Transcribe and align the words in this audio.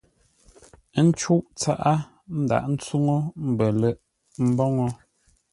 Ə́ 0.97 1.03
ncûʼ 1.07 1.41
tsaʼá 1.59 1.93
ńdaghʼ 2.41 2.67
ńtsuŋu 2.73 3.15
mbələ̂ghʼ 3.49 3.99
mboŋə́. 4.49 4.89